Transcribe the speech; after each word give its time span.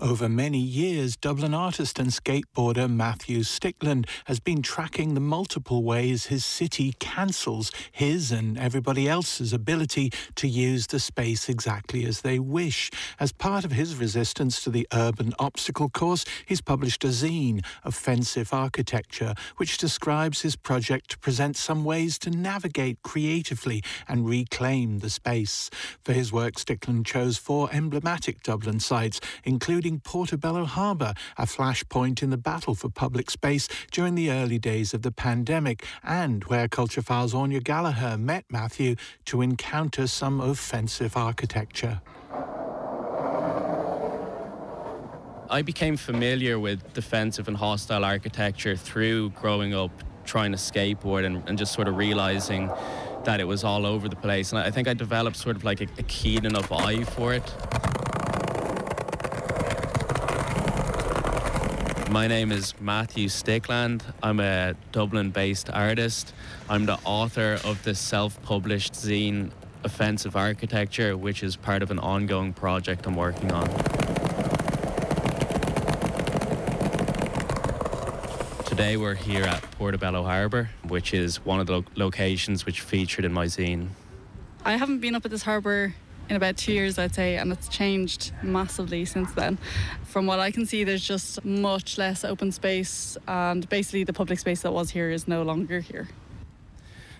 Over 0.00 0.30
many 0.30 0.58
years, 0.58 1.14
Dublin 1.14 1.52
artist 1.52 1.98
and 1.98 2.08
skateboarder 2.08 2.90
Matthew 2.90 3.40
Stickland 3.40 4.08
has 4.24 4.40
been 4.40 4.62
tracking 4.62 5.12
the 5.12 5.20
multiple 5.20 5.84
ways 5.84 6.26
his 6.26 6.42
city 6.42 6.94
cancels 6.98 7.70
his 7.92 8.32
and 8.32 8.56
everybody 8.56 9.06
else's 9.06 9.52
ability 9.52 10.10
to 10.36 10.48
use 10.48 10.86
the 10.86 11.00
space 11.00 11.50
exactly 11.50 12.06
as 12.06 12.22
they 12.22 12.38
wish. 12.38 12.90
As 13.18 13.30
part 13.30 13.66
of 13.66 13.72
his 13.72 13.94
resistance 13.94 14.64
to 14.64 14.70
the 14.70 14.88
urban 14.90 15.34
obstacle 15.38 15.90
course, 15.90 16.24
he's 16.46 16.62
published 16.62 17.04
a 17.04 17.08
zine, 17.08 17.62
Offensive 17.84 18.54
Architecture, 18.54 19.34
which 19.58 19.76
describes 19.76 20.40
his 20.40 20.56
project 20.56 21.10
to 21.10 21.18
present 21.18 21.58
some 21.58 21.84
ways 21.84 22.18
to 22.20 22.30
navigate 22.30 23.02
creatively 23.02 23.82
and 24.08 24.26
reclaim 24.26 25.00
the 25.00 25.10
space. 25.10 25.68
For 26.02 26.14
his 26.14 26.32
work, 26.32 26.54
Stickland 26.54 27.04
chose 27.04 27.36
four 27.36 27.68
emblematic 27.70 28.42
Dublin 28.42 28.80
sites, 28.80 29.20
including 29.44 29.89
Portobello 29.98 30.64
Harbour, 30.64 31.14
a 31.36 31.46
flashpoint 31.46 32.22
in 32.22 32.30
the 32.30 32.36
battle 32.36 32.76
for 32.76 32.88
public 32.88 33.30
space 33.30 33.66
during 33.90 34.14
the 34.14 34.30
early 34.30 34.58
days 34.58 34.94
of 34.94 35.02
the 35.02 35.10
pandemic, 35.10 35.84
and 36.04 36.44
where 36.44 36.68
Culture 36.68 37.02
Files' 37.02 37.34
Anya 37.34 37.60
Gallagher 37.60 38.16
met 38.16 38.44
Matthew 38.48 38.94
to 39.24 39.42
encounter 39.42 40.06
some 40.06 40.40
offensive 40.40 41.16
architecture. 41.16 42.00
I 45.50 45.62
became 45.62 45.96
familiar 45.96 46.60
with 46.60 46.92
defensive 46.92 47.48
and 47.48 47.56
hostile 47.56 48.04
architecture 48.04 48.76
through 48.76 49.30
growing 49.30 49.74
up 49.74 49.90
trying 50.24 50.52
to 50.52 50.58
skateboard 50.58 51.24
and, 51.24 51.42
and 51.48 51.58
just 51.58 51.72
sort 51.72 51.88
of 51.88 51.96
realizing 51.96 52.70
that 53.24 53.40
it 53.40 53.44
was 53.44 53.64
all 53.64 53.84
over 53.84 54.08
the 54.08 54.14
place. 54.16 54.52
And 54.52 54.60
I 54.60 54.70
think 54.70 54.86
I 54.86 54.94
developed 54.94 55.36
sort 55.36 55.56
of 55.56 55.64
like 55.64 55.80
a, 55.80 55.88
a 55.98 56.04
keen 56.04 56.46
enough 56.46 56.70
eye 56.70 57.02
for 57.02 57.34
it. 57.34 57.42
My 62.10 62.26
name 62.26 62.50
is 62.50 62.74
Matthew 62.80 63.28
Stickland. 63.28 64.02
I'm 64.20 64.40
a 64.40 64.74
Dublin 64.90 65.30
based 65.30 65.70
artist. 65.70 66.34
I'm 66.68 66.84
the 66.84 66.98
author 67.04 67.60
of 67.62 67.80
the 67.84 67.94
self 67.94 68.42
published 68.42 68.94
zine 68.94 69.52
Offensive 69.84 70.34
Architecture, 70.34 71.16
which 71.16 71.44
is 71.44 71.54
part 71.54 71.84
of 71.84 71.92
an 71.92 72.00
ongoing 72.00 72.52
project 72.52 73.06
I'm 73.06 73.14
working 73.14 73.52
on. 73.52 73.68
Today 78.64 78.96
we're 78.96 79.14
here 79.14 79.44
at 79.44 79.62
Portobello 79.78 80.24
Harbour, 80.24 80.68
which 80.88 81.14
is 81.14 81.36
one 81.44 81.60
of 81.60 81.68
the 81.68 81.74
lo- 81.74 81.84
locations 81.94 82.66
which 82.66 82.80
featured 82.80 83.24
in 83.24 83.32
my 83.32 83.46
zine. 83.46 83.90
I 84.64 84.72
haven't 84.72 84.98
been 84.98 85.14
up 85.14 85.24
at 85.24 85.30
this 85.30 85.42
harbour 85.42 85.94
in 86.30 86.36
about 86.36 86.56
two 86.56 86.72
years, 86.72 86.96
I'd 86.96 87.14
say, 87.14 87.36
and 87.36 87.52
it's 87.52 87.68
changed 87.68 88.32
massively 88.42 89.04
since 89.04 89.32
then. 89.32 89.58
From 90.04 90.26
what 90.26 90.38
I 90.38 90.52
can 90.52 90.64
see, 90.64 90.84
there's 90.84 91.04
just 91.04 91.44
much 91.44 91.98
less 91.98 92.24
open 92.24 92.52
space, 92.52 93.18
and 93.26 93.68
basically 93.68 94.04
the 94.04 94.12
public 94.12 94.38
space 94.38 94.62
that 94.62 94.72
was 94.72 94.90
here 94.90 95.10
is 95.10 95.26
no 95.26 95.42
longer 95.42 95.80
here. 95.80 96.08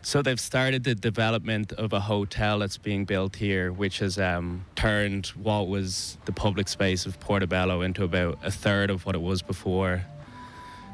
So 0.03 0.23
they've 0.23 0.41
started 0.41 0.85
the 0.85 0.95
development 0.95 1.73
of 1.73 1.93
a 1.93 2.01
hotel 2.01 2.61
that's 2.61 2.79
being 2.79 3.05
built 3.05 3.37
here, 3.37 3.73
which 3.73 3.99
has 3.99 4.19
um, 4.19 4.65
turned 4.75 5.27
what 5.29 5.69
was 5.69 6.17
the 6.25 6.33
public 6.33 6.69
space 6.69 7.05
of 7.05 7.21
Portobello 7.21 7.83
into 7.83 8.05
about 8.05 8.39
a 8.43 8.51
third 8.51 8.91
of 8.91 9.05
what 9.05 9.15
it 9.15 9.21
was 9.21 9.43
before. 9.43 10.03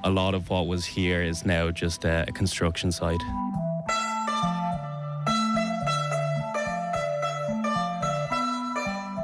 A 0.02 0.10
lot 0.10 0.34
of 0.34 0.50
what 0.50 0.66
was 0.66 0.86
here 0.86 1.22
is 1.22 1.44
now 1.44 1.70
just 1.70 2.04
a, 2.04 2.24
a 2.26 2.32
construction 2.32 2.90
site. 2.90 3.20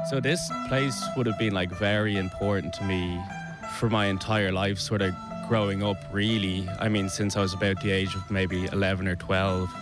So 0.09 0.19
this 0.19 0.51
place 0.67 1.01
would 1.15 1.25
have 1.27 1.39
been 1.39 1.53
like 1.53 1.71
very 1.71 2.17
important 2.17 2.73
to 2.73 2.83
me 2.83 3.21
for 3.79 3.89
my 3.89 4.07
entire 4.07 4.51
life, 4.51 4.77
sort 4.77 5.01
of 5.01 5.15
growing 5.47 5.81
up, 5.81 5.97
really. 6.11 6.67
I 6.77 6.89
mean, 6.89 7.07
since 7.07 7.37
I 7.37 7.41
was 7.41 7.53
about 7.53 7.81
the 7.81 7.91
age 7.91 8.13
of 8.13 8.29
maybe 8.29 8.65
11 8.65 9.07
or 9.07 9.15
12, 9.15 9.73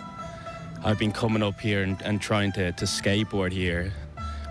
I've 0.84 0.98
been 0.98 1.10
coming 1.10 1.42
up 1.42 1.58
here 1.58 1.82
and, 1.82 2.00
and 2.02 2.20
trying 2.20 2.52
to, 2.52 2.70
to 2.70 2.84
skateboard 2.84 3.50
here. 3.50 3.92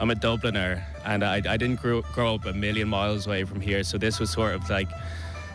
I'm 0.01 0.11
a 0.11 0.15
Dubliner 0.15 0.83
and 1.05 1.23
I, 1.23 1.35
I 1.35 1.57
didn't 1.57 1.79
grow, 1.79 2.01
grow 2.01 2.35
up 2.35 2.45
a 2.45 2.53
million 2.53 2.89
miles 2.89 3.25
away 3.25 3.45
from 3.45 3.61
here, 3.61 3.83
so 3.83 3.97
this 3.97 4.19
was 4.19 4.29
sort 4.29 4.55
of 4.55 4.69
like 4.69 4.89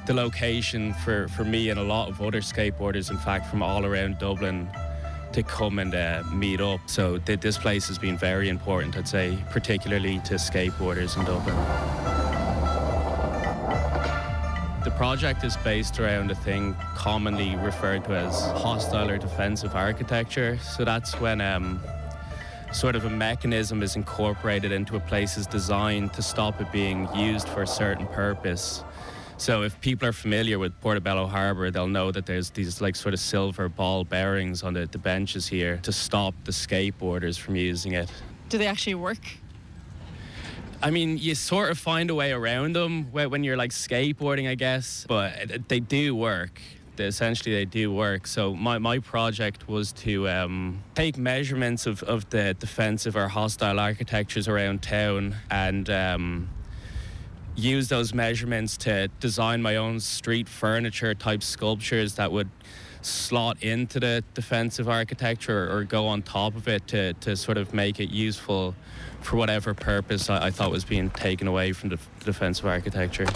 the 0.06 0.14
location 0.14 0.94
for, 0.94 1.28
for 1.28 1.44
me 1.44 1.68
and 1.68 1.78
a 1.78 1.82
lot 1.82 2.08
of 2.08 2.22
other 2.22 2.40
skateboarders, 2.40 3.10
in 3.10 3.18
fact, 3.18 3.50
from 3.50 3.62
all 3.62 3.84
around 3.84 4.18
Dublin 4.18 4.70
to 5.36 5.42
come 5.42 5.78
and 5.78 5.94
uh, 5.94 6.22
meet 6.32 6.62
up. 6.62 6.80
So 6.86 7.18
th- 7.18 7.40
this 7.40 7.58
place 7.58 7.86
has 7.88 7.98
been 7.98 8.16
very 8.16 8.48
important, 8.48 8.96
I'd 8.96 9.06
say, 9.06 9.36
particularly 9.50 10.18
to 10.20 10.36
skateboarders 10.36 11.14
in 11.18 11.26
Dublin. 11.26 11.54
The 14.82 14.90
project 14.92 15.44
is 15.44 15.54
based 15.58 16.00
around 16.00 16.30
a 16.30 16.34
thing 16.34 16.74
commonly 16.94 17.54
referred 17.56 18.04
to 18.04 18.12
as 18.12 18.34
hostile 18.62 19.10
or 19.10 19.18
defensive 19.18 19.74
architecture. 19.74 20.56
So 20.56 20.86
that's 20.86 21.20
when 21.20 21.42
um, 21.42 21.82
sort 22.72 22.96
of 22.96 23.04
a 23.04 23.10
mechanism 23.10 23.82
is 23.82 23.94
incorporated 23.94 24.72
into 24.72 24.96
a 24.96 25.00
place's 25.00 25.46
design 25.46 26.08
to 26.10 26.22
stop 26.22 26.62
it 26.62 26.72
being 26.72 27.14
used 27.14 27.46
for 27.46 27.60
a 27.60 27.66
certain 27.66 28.06
purpose. 28.06 28.82
So 29.38 29.62
if 29.62 29.78
people 29.80 30.08
are 30.08 30.12
familiar 30.14 30.58
with 30.58 30.80
Portobello 30.80 31.26
Harbour, 31.26 31.70
they'll 31.70 31.86
know 31.86 32.10
that 32.10 32.24
there's 32.24 32.50
these 32.50 32.80
like 32.80 32.96
sort 32.96 33.12
of 33.12 33.20
silver 33.20 33.68
ball 33.68 34.02
bearings 34.02 34.62
on 34.62 34.72
the, 34.72 34.86
the 34.86 34.98
benches 34.98 35.46
here 35.46 35.78
to 35.82 35.92
stop 35.92 36.34
the 36.44 36.52
skateboarders 36.52 37.38
from 37.38 37.54
using 37.54 37.92
it. 37.92 38.10
Do 38.48 38.56
they 38.56 38.66
actually 38.66 38.94
work? 38.94 39.18
I 40.82 40.90
mean, 40.90 41.18
you 41.18 41.34
sort 41.34 41.70
of 41.70 41.78
find 41.78 42.10
a 42.10 42.14
way 42.14 42.32
around 42.32 42.74
them 42.74 43.10
when 43.12 43.44
you're 43.44 43.56
like 43.56 43.72
skateboarding, 43.72 44.48
I 44.48 44.54
guess, 44.54 45.04
but 45.08 45.68
they 45.68 45.80
do 45.80 46.14
work. 46.14 46.60
Essentially, 46.98 47.54
they 47.54 47.66
do 47.66 47.92
work. 47.92 48.26
So, 48.26 48.54
my, 48.54 48.78
my 48.78 49.00
project 49.00 49.68
was 49.68 49.92
to 49.92 50.28
um, 50.30 50.82
take 50.94 51.18
measurements 51.18 51.86
of, 51.86 52.02
of 52.04 52.30
the 52.30 52.54
defensive 52.54 53.16
or 53.16 53.28
hostile 53.28 53.78
architectures 53.78 54.48
around 54.48 54.80
town 54.82 55.36
and 55.50 55.90
um, 55.90 56.48
use 57.56 57.88
those 57.88 58.12
measurements 58.12 58.76
to 58.76 59.08
design 59.20 59.62
my 59.62 59.76
own 59.76 59.98
street 59.98 60.48
furniture 60.48 61.14
type 61.14 61.42
sculptures 61.42 62.14
that 62.14 62.30
would 62.30 62.50
slot 63.00 63.62
into 63.62 64.00
the 64.00 64.22
defensive 64.34 64.88
architecture 64.88 65.70
or 65.72 65.84
go 65.84 66.06
on 66.06 66.22
top 66.22 66.54
of 66.56 66.68
it 66.68 66.86
to, 66.88 67.14
to 67.14 67.36
sort 67.36 67.56
of 67.56 67.72
make 67.72 68.00
it 68.00 68.10
useful 68.10 68.74
for 69.22 69.36
whatever 69.36 69.74
purpose 69.74 70.28
I, 70.28 70.46
I 70.46 70.50
thought 70.50 70.70
was 70.70 70.84
being 70.84 71.10
taken 71.10 71.46
away 71.46 71.72
from 71.72 71.90
the 71.90 71.98
defensive 72.24 72.66
architecture 72.66 73.26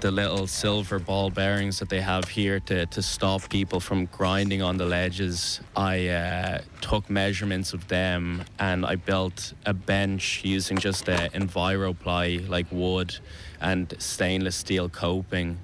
the 0.00 0.10
little 0.10 0.46
silver 0.46 0.98
ball 0.98 1.28
bearings 1.28 1.78
that 1.78 1.90
they 1.90 2.00
have 2.00 2.26
here 2.28 2.58
to, 2.60 2.86
to 2.86 3.02
stop 3.02 3.48
people 3.50 3.80
from 3.80 4.06
grinding 4.06 4.62
on 4.62 4.78
the 4.78 4.86
ledges. 4.86 5.60
I 5.76 6.08
uh, 6.08 6.58
took 6.80 7.10
measurements 7.10 7.74
of 7.74 7.86
them 7.88 8.44
and 8.58 8.86
I 8.86 8.96
built 8.96 9.52
a 9.66 9.74
bench 9.74 10.40
using 10.42 10.78
just 10.78 11.06
a 11.08 11.30
EnviroPly 11.34 12.48
like 12.48 12.66
wood 12.70 13.16
and 13.60 13.94
stainless 13.98 14.56
steel 14.56 14.88
coping. 14.88 15.58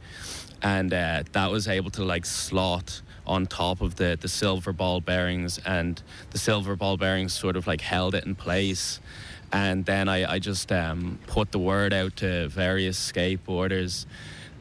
And 0.63 0.93
uh, 0.93 1.23
that 1.33 1.51
was 1.51 1.67
able 1.67 1.91
to 1.93 2.05
like 2.05 2.27
slot 2.27 3.01
on 3.27 3.47
top 3.47 3.81
of 3.81 3.97
the, 3.97 4.19
the 4.21 4.29
silver 4.29 4.73
ball 4.73 5.01
bearings 5.01 5.59
and 5.65 6.03
the 6.31 6.39
silver 6.39 6.77
ball 6.77 6.99
bearings 6.99 7.33
sort 7.33 7.57
of 7.57 7.67
like 7.67 7.81
held 7.81 8.15
it 8.15 8.25
in 8.25 8.35
place 8.35 9.01
and 9.53 9.85
then 9.85 10.09
I, 10.09 10.35
I 10.35 10.39
just 10.39 10.73
um, 10.73 11.19
put 11.27 11.53
the 11.53 11.59
word 11.59 11.93
out 11.93 12.17
to 12.17 12.49
various 12.49 12.99
skateboarders 12.99 14.07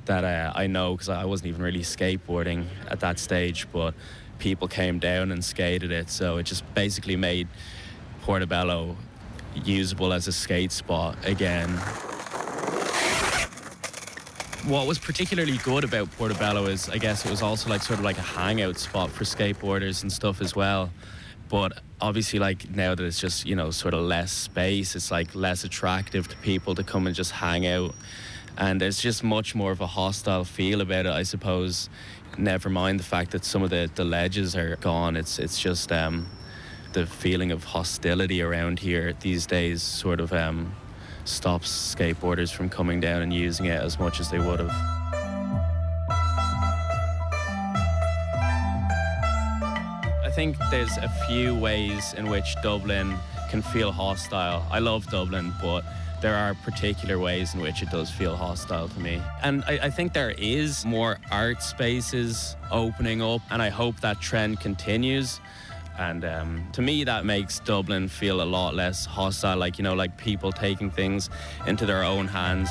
that 0.05 0.23
uh, 0.23 0.51
I 0.55 0.67
know 0.67 0.93
because 0.93 1.09
I 1.09 1.25
wasn't 1.25 1.49
even 1.49 1.61
really 1.61 1.81
skateboarding 1.81 2.67
at 2.89 2.99
that 2.99 3.19
stage, 3.19 3.67
but 3.71 3.93
people 4.39 4.67
came 4.67 4.99
down 4.99 5.31
and 5.31 5.43
skated 5.43 5.91
it. 5.91 6.09
So 6.09 6.37
it 6.37 6.43
just 6.43 6.63
basically 6.75 7.15
made 7.15 7.47
Portobello 8.21 8.95
usable 9.63 10.13
as 10.13 10.27
a 10.27 10.31
skate 10.31 10.71
spot 10.71 11.17
again. 11.25 11.69
What 14.67 14.87
was 14.87 14.97
particularly 14.97 15.57
good 15.57 15.83
about 15.83 16.11
Portobello 16.11 16.65
is, 16.65 16.89
I 16.89 16.97
guess, 16.97 17.23
it 17.23 17.29
was 17.29 17.41
also 17.41 17.69
like 17.69 17.83
sort 17.83 17.99
of 17.99 18.05
like 18.05 18.17
a 18.17 18.21
hangout 18.21 18.77
spot 18.77 19.11
for 19.11 19.23
skateboarders 19.23 20.01
and 20.01 20.11
stuff 20.11 20.41
as 20.41 20.55
well 20.55 20.89
but 21.49 21.81
obviously 22.01 22.39
like 22.39 22.69
now 22.69 22.93
that 22.93 23.03
it's 23.03 23.19
just 23.19 23.45
you 23.45 23.55
know 23.55 23.71
sort 23.71 23.93
of 23.93 24.01
less 24.01 24.31
space 24.31 24.95
it's 24.95 25.11
like 25.11 25.33
less 25.33 25.63
attractive 25.63 26.27
to 26.27 26.35
people 26.37 26.75
to 26.75 26.83
come 26.83 27.07
and 27.07 27.15
just 27.15 27.31
hang 27.31 27.65
out. 27.67 27.93
And 28.57 28.79
there's 28.79 29.01
just 29.01 29.23
much 29.23 29.53
more 29.53 29.71
of 29.71 29.81
a 29.81 29.87
hostile 29.87 30.45
feel 30.45 30.81
about 30.81 31.05
it 31.05 31.11
i 31.11 31.23
suppose. 31.23 31.89
Never 32.37 32.69
mind 32.69 32.99
the 32.99 33.03
fact 33.03 33.31
that 33.31 33.45
some 33.45 33.63
of 33.63 33.69
the, 33.69 33.89
the 33.95 34.03
ledges 34.03 34.55
are 34.57 34.75
gone. 34.77 35.15
It's 35.15 35.39
it's 35.39 35.59
just 35.59 35.91
um, 35.91 36.27
the 36.93 37.05
feeling 37.05 37.51
of 37.51 37.63
hostility 37.63 38.41
around 38.41 38.79
here 38.79 39.13
these 39.21 39.45
days 39.45 39.81
sort 39.81 40.19
of 40.19 40.33
um, 40.33 40.73
stops 41.25 41.95
skateboarders 41.95 42.53
from 42.53 42.69
coming 42.69 42.99
down 42.99 43.21
and 43.21 43.33
using 43.33 43.65
it 43.65 43.81
as 43.81 43.99
much 43.99 44.19
as 44.19 44.29
they 44.29 44.39
would 44.39 44.59
have 44.59 44.94
think 50.35 50.57
there's 50.69 50.97
a 50.97 51.07
few 51.29 51.55
ways 51.55 52.13
in 52.13 52.29
which 52.29 52.57
Dublin 52.61 53.15
can 53.49 53.61
feel 53.61 53.93
hostile. 53.93 54.65
I 54.69 54.79
love 54.79 55.09
Dublin, 55.09 55.53
but 55.61 55.85
there 56.21 56.35
are 56.35 56.53
particular 56.55 57.19
ways 57.19 57.53
in 57.53 57.61
which 57.61 57.81
it 57.81 57.89
does 57.89 58.11
feel 58.11 58.35
hostile 58.35 58.89
to 58.89 58.99
me. 58.99 59.21
And 59.43 59.63
I, 59.65 59.79
I, 59.83 59.89
think 59.89 60.11
there 60.11 60.31
is 60.37 60.83
more 60.85 61.19
art 61.31 61.63
spaces 61.63 62.57
opening 62.69 63.21
up, 63.21 63.39
and 63.49 63.61
I 63.61 63.69
hope 63.69 64.01
that 64.01 64.19
trend 64.19 64.59
continues. 64.59 65.39
And 65.97 66.25
um, 66.25 66.67
to 66.73 66.81
me, 66.81 67.05
that 67.05 67.23
makes 67.23 67.59
Dublin 67.59 68.09
feel 68.09 68.41
a 68.41 68.49
lot 68.57 68.75
less 68.75 69.05
hostile, 69.05 69.55
like, 69.55 69.77
you 69.77 69.85
know, 69.85 69.93
like 69.93 70.17
people 70.17 70.51
taking 70.51 70.91
things 70.91 71.29
into 71.65 71.85
their 71.85 72.03
own 72.03 72.27
hands. 72.27 72.69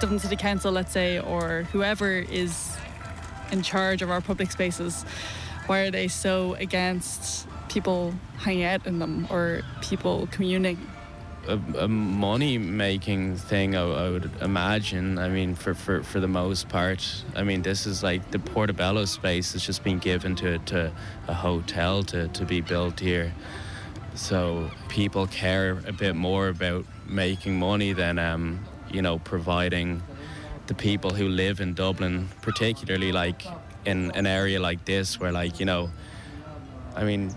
Dublin 0.00 0.20
City 0.20 0.36
Council, 0.36 0.70
let's 0.70 0.92
say, 0.92 1.18
or 1.18 1.64
whoever 1.72 2.12
is 2.12 2.76
in 3.50 3.62
charge 3.62 4.00
of 4.00 4.10
our 4.10 4.20
public 4.20 4.52
spaces, 4.52 5.04
why 5.66 5.80
are 5.80 5.90
they 5.90 6.06
so 6.06 6.54
against 6.54 7.48
people 7.68 8.14
hanging 8.38 8.64
out 8.64 8.86
in 8.86 9.00
them 9.00 9.26
or 9.28 9.62
people 9.82 10.28
communing? 10.30 10.78
A, 11.48 11.58
a 11.78 11.88
money 11.88 12.58
making 12.58 13.36
thing, 13.36 13.74
I, 13.74 13.82
I, 13.82 14.10
would 14.10 14.30
imagine. 14.40 15.18
I 15.18 15.28
mean, 15.28 15.54
for, 15.54 15.74
for, 15.74 16.02
for 16.02 16.20
the 16.20 16.28
most 16.28 16.68
part. 16.68 17.24
I 17.34 17.42
mean, 17.42 17.62
this 17.62 17.86
is 17.86 18.02
like 18.02 18.30
the 18.30 18.38
Portobello 18.38 19.04
space 19.04 19.52
has 19.54 19.64
just 19.64 19.82
been 19.82 19.98
given 19.98 20.36
to, 20.36 20.58
to 20.58 20.92
a 21.26 21.34
hotel 21.34 22.02
to, 22.04 22.28
to 22.28 22.44
be 22.44 22.60
built 22.60 23.00
here. 23.00 23.34
So 24.14 24.70
people 24.88 25.26
care 25.26 25.82
a 25.86 25.92
bit 25.92 26.14
more 26.14 26.48
about 26.48 26.84
making 27.06 27.58
money 27.58 27.92
than, 27.92 28.18
um, 28.18 28.60
you 28.90 29.02
know, 29.02 29.18
providing 29.18 30.02
the 30.66 30.74
people 30.74 31.10
who 31.10 31.28
live 31.28 31.60
in 31.60 31.74
Dublin, 31.74 32.28
particularly 32.42 33.12
like 33.12 33.42
in 33.84 34.10
an 34.12 34.26
area 34.26 34.60
like 34.60 34.84
this 34.84 35.18
where, 35.18 35.32
like, 35.32 35.60
you 35.60 35.66
know, 35.66 35.90
I 36.94 37.04
mean, 37.04 37.34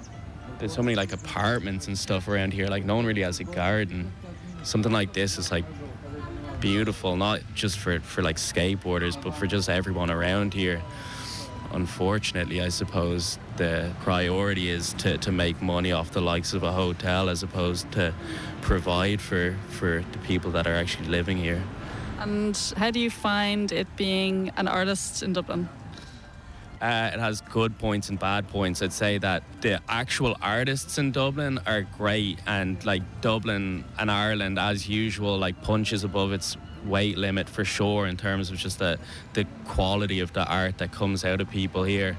there's 0.59 0.74
so 0.74 0.83
many 0.83 0.95
like 0.95 1.12
apartments 1.12 1.88
and 1.88 1.98
stuff 1.98 2.27
around 2.27 2.53
here. 2.53 2.68
Like 2.68 2.86
no 2.86 2.95
one 2.95 3.06
really 3.06 3.24
has 3.24 3.39
a 3.39 3.44
garden. 3.44 4.12
Something 4.63 4.92
like 4.92 5.13
this 5.13 5.38
is 5.38 5.51
like 5.51 5.65
beautiful, 6.59 7.15
not 7.15 7.42
just 7.56 7.80
for 7.80 8.00
for 8.00 8.21
like 8.21 8.38
skateboarders, 8.38 9.21
but 9.21 9.31
for 9.31 9.47
just 9.47 9.69
everyone 9.69 10.12
around 10.12 10.54
here. 10.54 10.81
Unfortunately, 11.73 12.62
I 12.62 12.69
suppose 12.69 13.39
the 13.57 13.91
priority 14.01 14.69
is 14.69 14.94
to, 14.94 15.18
to 15.19 15.31
make 15.31 15.62
money 15.62 15.91
off 15.91 16.12
the 16.12 16.21
likes 16.21 16.53
of 16.53 16.63
a 16.63 16.71
hotel 16.71 17.29
as 17.29 17.44
opposed 17.44 17.91
to 17.94 18.13
provide 18.62 19.21
for, 19.21 19.56
for 19.69 20.03
the 20.12 20.18
people 20.19 20.51
that 20.51 20.68
are 20.68 20.75
actually 20.75 21.07
living 21.07 21.38
here. 21.38 21.63
And 22.19 22.56
how 22.77 22.91
do 22.91 23.00
you 23.00 23.09
find 23.09 23.71
it 23.71 23.88
being 23.95 24.51
an 24.57 24.68
artist 24.68 25.23
in 25.23 25.33
Dublin? 25.33 25.69
Uh, 26.81 27.12
it 27.13 27.19
has 27.19 27.41
good 27.41 27.77
points 27.77 28.09
and 28.09 28.19
bad 28.19 28.47
points. 28.47 28.81
I'd 28.81 28.91
say 28.91 29.19
that 29.19 29.44
the 29.62 29.79
actual 29.88 30.35
artists 30.41 30.97
in 30.97 31.12
Dublin 31.12 31.59
are 31.68 31.83
great, 31.83 32.39
and 32.47 32.83
like 32.83 33.03
Dublin 33.21 33.85
and 34.00 34.09
Ireland, 34.09 34.57
as 34.57 34.89
usual, 34.89 35.38
like 35.38 35.62
punches 35.62 36.03
above 36.03 36.33
its 36.33 36.57
weight 36.86 37.18
limit 37.18 37.50
for 37.50 37.66
sure 37.66 38.07
in 38.07 38.18
terms 38.18 38.50
of 38.50 38.57
just 38.57 38.80
the 38.80 38.98
the 39.33 39.45
quality 39.66 40.19
of 40.19 40.33
the 40.33 40.45
art 40.45 40.78
that 40.80 40.92
comes 40.92 41.24
out 41.24 41.42
of 41.42 41.50
people 41.50 41.83
here. 41.83 42.18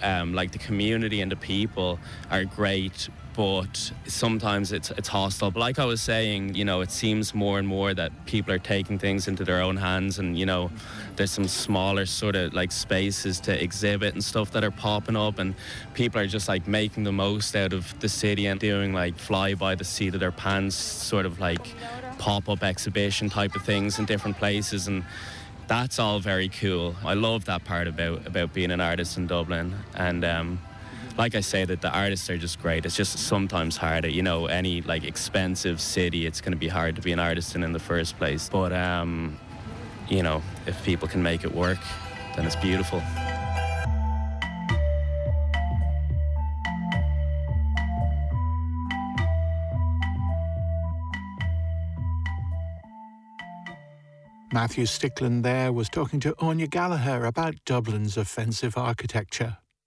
Um, 0.00 0.32
like 0.32 0.52
the 0.52 0.58
community 0.58 1.20
and 1.20 1.32
the 1.32 1.36
people 1.36 1.98
are 2.30 2.44
great, 2.44 3.08
but 3.34 3.92
sometimes 4.06 4.72
it's 4.72 4.90
it's 4.92 5.08
hostile. 5.08 5.50
But 5.50 5.60
like 5.60 5.78
I 5.80 5.84
was 5.84 6.00
saying, 6.00 6.54
you 6.54 6.64
know, 6.64 6.80
it 6.82 6.90
seems 6.90 7.34
more 7.34 7.58
and 7.58 7.66
more 7.66 7.94
that 7.94 8.12
people 8.24 8.52
are 8.52 8.60
taking 8.60 8.98
things 8.98 9.26
into 9.26 9.44
their 9.44 9.60
own 9.60 9.76
hands, 9.76 10.18
and 10.20 10.38
you 10.38 10.46
know, 10.46 10.70
there's 11.16 11.32
some 11.32 11.48
smaller 11.48 12.06
sort 12.06 12.36
of 12.36 12.54
like 12.54 12.70
spaces 12.70 13.40
to 13.40 13.62
exhibit 13.62 14.14
and 14.14 14.22
stuff 14.22 14.52
that 14.52 14.62
are 14.62 14.70
popping 14.70 15.16
up, 15.16 15.38
and 15.38 15.54
people 15.94 16.20
are 16.20 16.26
just 16.28 16.48
like 16.48 16.68
making 16.68 17.02
the 17.02 17.12
most 17.12 17.56
out 17.56 17.72
of 17.72 17.98
the 17.98 18.08
city 18.08 18.46
and 18.46 18.60
doing 18.60 18.92
like 18.92 19.16
fly 19.16 19.54
by 19.54 19.74
the 19.74 19.84
seat 19.84 20.14
of 20.14 20.20
their 20.20 20.32
pants, 20.32 20.76
sort 20.76 21.26
of 21.26 21.40
like 21.40 21.74
pop 22.18 22.48
up 22.48 22.62
exhibition 22.62 23.30
type 23.30 23.54
of 23.54 23.62
things 23.62 23.98
in 23.98 24.04
different 24.04 24.36
places, 24.36 24.88
and 24.88 25.04
that's 25.66 25.98
all 25.98 26.18
very 26.20 26.48
cool. 26.48 26.94
I 27.04 27.14
love 27.14 27.44
that 27.46 27.64
part 27.64 27.86
about 27.86 28.26
about 28.26 28.52
being 28.52 28.70
an 28.70 28.80
artist 28.80 29.16
in 29.16 29.26
Dublin, 29.26 29.74
and. 29.94 30.24
Um, 30.24 30.60
like 31.16 31.34
I 31.34 31.40
say, 31.40 31.64
that 31.64 31.82
the 31.82 31.90
artists 31.90 32.30
are 32.30 32.38
just 32.38 32.62
great. 32.62 32.86
It's 32.86 32.94
just 32.94 33.18
sometimes 33.18 33.76
harder. 33.76 34.08
You 34.08 34.22
know, 34.22 34.46
any 34.46 34.82
like 34.82 35.02
expensive 35.02 35.80
city, 35.80 36.26
it's 36.26 36.40
going 36.40 36.52
to 36.52 36.58
be 36.58 36.68
hard 36.68 36.94
to 36.94 37.02
be 37.02 37.10
an 37.10 37.18
artist 37.18 37.56
in 37.56 37.64
in 37.64 37.72
the 37.72 37.80
first 37.80 38.16
place. 38.18 38.48
But 38.48 38.72
um, 38.72 39.36
you 40.08 40.22
know, 40.22 40.42
if 40.66 40.82
people 40.84 41.08
can 41.08 41.22
make 41.22 41.42
it 41.44 41.52
work, 41.52 41.80
then 42.36 42.46
it's 42.46 42.56
beautiful. 42.56 43.02
Matthew 54.50 54.84
Stickland 54.84 55.42
there 55.42 55.72
was 55.72 55.90
talking 55.90 56.20
to 56.20 56.34
Anya 56.38 56.66
Gallagher 56.66 57.26
about 57.26 57.54
Dublin's 57.66 58.16
offensive 58.16 58.78
architecture. 58.78 59.58